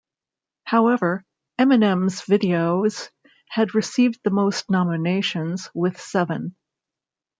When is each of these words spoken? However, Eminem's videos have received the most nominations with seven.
However, 0.63 1.23
Eminem's 1.59 2.21
videos 2.23 3.09
have 3.49 3.75
received 3.75 4.19
the 4.23 4.31
most 4.31 4.67
nominations 4.67 5.69
with 5.75 6.01
seven. 6.01 6.55